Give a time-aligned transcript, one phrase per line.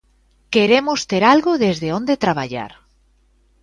[0.53, 2.71] Queremos ter algo desde onde traballar.